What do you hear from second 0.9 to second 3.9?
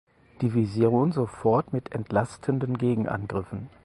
sofort mit entlastenden Gegenangriffen.